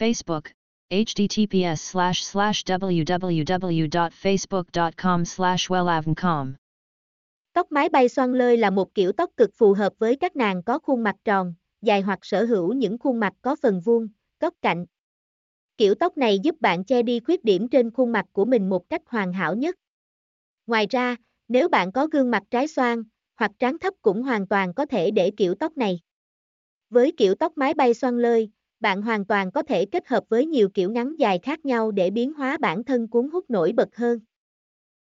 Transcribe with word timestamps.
Facebook, 0.00 0.42
https 0.90 1.76
slash 1.76 2.22
slash 2.22 2.64
www.facebook.com 2.64 5.24
slash 5.24 5.70
wellavncom. 5.70 6.52
Tóc 7.52 7.72
mái 7.72 7.88
bay 7.88 8.08
xoăn 8.08 8.32
lơi 8.32 8.56
là 8.56 8.70
một 8.70 8.94
kiểu 8.94 9.12
tóc 9.12 9.30
cực 9.36 9.50
phù 9.54 9.72
hợp 9.72 9.92
với 9.98 10.16
các 10.16 10.36
nàng 10.36 10.62
có 10.62 10.78
khuôn 10.78 11.02
mặt 11.02 11.16
tròn, 11.24 11.54
dài 11.82 12.00
hoặc 12.00 12.18
sở 12.22 12.44
hữu 12.44 12.72
những 12.72 12.98
khuôn 12.98 13.20
mặt 13.20 13.32
có 13.42 13.56
phần 13.62 13.80
vuông, 13.80 14.08
góc 14.40 14.54
cạnh. 14.62 14.86
Kiểu 15.76 15.94
tóc 15.94 16.16
này 16.16 16.38
giúp 16.38 16.60
bạn 16.60 16.84
che 16.84 17.02
đi 17.02 17.20
khuyết 17.20 17.44
điểm 17.44 17.68
trên 17.68 17.90
khuôn 17.90 18.12
mặt 18.12 18.26
của 18.32 18.44
mình 18.44 18.68
một 18.68 18.88
cách 18.88 19.02
hoàn 19.06 19.32
hảo 19.32 19.54
nhất. 19.54 19.76
Ngoài 20.66 20.86
ra, 20.90 21.16
nếu 21.48 21.68
bạn 21.68 21.92
có 21.92 22.06
gương 22.06 22.30
mặt 22.30 22.42
trái 22.50 22.68
xoan, 22.68 23.02
hoặc 23.36 23.50
trán 23.58 23.78
thấp 23.78 23.94
cũng 24.02 24.22
hoàn 24.22 24.46
toàn 24.46 24.74
có 24.74 24.86
thể 24.86 25.10
để 25.10 25.30
kiểu 25.36 25.54
tóc 25.54 25.76
này. 25.76 26.00
Với 26.90 27.12
kiểu 27.16 27.34
tóc 27.34 27.52
mái 27.56 27.74
bay 27.74 27.94
xoăn 27.94 28.18
lơi, 28.18 28.50
bạn 28.80 29.02
hoàn 29.02 29.24
toàn 29.24 29.50
có 29.50 29.62
thể 29.62 29.84
kết 29.84 30.06
hợp 30.06 30.24
với 30.28 30.46
nhiều 30.46 30.68
kiểu 30.68 30.90
ngắn 30.90 31.16
dài 31.18 31.38
khác 31.38 31.64
nhau 31.64 31.90
để 31.90 32.10
biến 32.10 32.32
hóa 32.32 32.58
bản 32.60 32.84
thân 32.84 33.08
cuốn 33.08 33.30
hút 33.32 33.50
nổi 33.50 33.72
bật 33.72 33.96
hơn. 33.96 34.20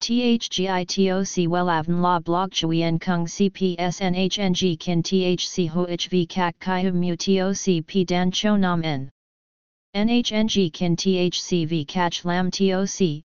THGITOC 0.00 1.48
WELAVN 1.48 2.02
La 2.02 2.18
Blog 2.18 2.50
Chuyen 2.50 2.98
Kung 2.98 3.24
CPSNHNG 3.24 4.76
Kin 4.80 5.02
THC 5.02 5.68
HOHV 5.74 6.16
Kak 6.28 6.54
Kai 6.60 6.90
Mu 6.92 7.14
TOC 7.26 7.84
P, 7.88 8.08
Dan 8.08 8.30
Cho 8.32 8.56
Nam 8.56 8.82
N 8.82 9.08
NHNG 9.94 10.70
Kin 10.72 10.96
THCV 10.96 11.84
Catch 11.88 12.24
Lam 12.24 12.50
TOC 12.50 13.27